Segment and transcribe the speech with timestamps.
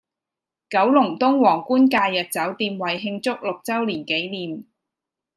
[0.67, 4.65] 九龍東皇冠假日酒店為慶祝六週年紀念